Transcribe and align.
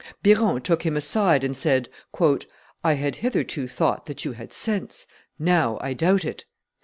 Biron 0.23 0.61
took 0.63 0.81
him 0.81 0.97
aside 0.97 1.43
and 1.43 1.55
said, 1.55 1.87
I 2.83 2.93
had 2.93 3.17
hitherto 3.17 3.67
thought 3.67 4.05
that 4.07 4.25
you 4.25 4.31
had 4.31 4.51
sense; 4.51 5.05
now 5.37 5.77
I 5.79 5.93
doubt 5.93 6.25
it. 6.25 6.43